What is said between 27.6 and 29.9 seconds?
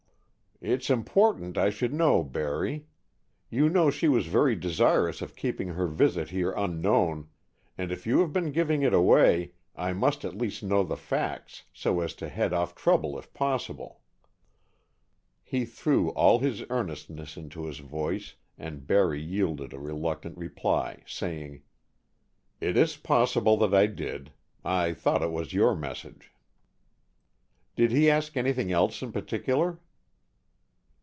"Did he ask anything else in particular?"